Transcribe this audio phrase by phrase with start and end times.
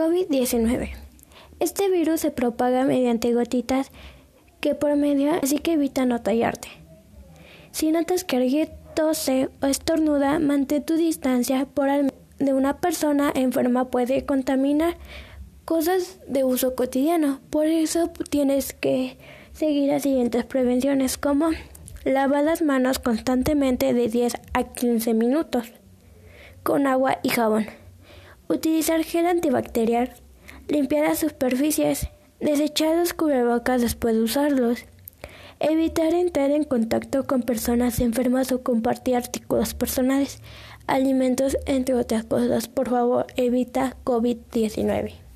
[0.00, 0.92] COVID-19.
[1.58, 3.92] Este virus se propaga mediante gotitas
[4.60, 6.68] que por medio, así que evita no tallarte.
[7.70, 13.30] Si notas que alguien tose o estornuda, mantén tu distancia por al de una persona
[13.34, 14.96] enferma puede contaminar
[15.66, 17.40] cosas de uso cotidiano.
[17.50, 19.18] Por eso tienes que
[19.52, 21.50] seguir las siguientes prevenciones como
[22.06, 25.70] lavar las manos constantemente de 10 a 15 minutos
[26.62, 27.66] con agua y jabón.
[28.50, 30.12] Utilizar gel antibacterial.
[30.66, 32.08] Limpiar las superficies.
[32.40, 34.86] Desechar los cubrebocas después de usarlos.
[35.60, 40.40] Evitar entrar en contacto con personas enfermas o compartir artículos personales,
[40.88, 42.66] alimentos, entre otras cosas.
[42.66, 45.29] Por favor, evita COVID-19.